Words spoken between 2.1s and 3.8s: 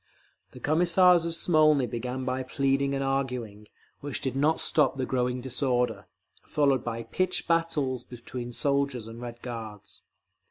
by pleading and arguing,